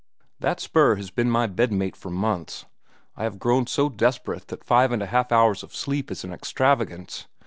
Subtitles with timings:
[0.39, 2.65] That spur has been my bed mate for months.
[3.15, 6.33] I have grown so desperate that five and a half hours of sleep is an
[6.33, 7.27] extravagance.